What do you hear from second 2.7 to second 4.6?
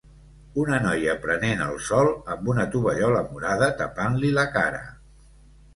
tovallola morada tapant-li la